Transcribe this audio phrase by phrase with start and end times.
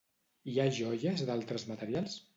[0.53, 2.21] Hi ha joies d'altres materials?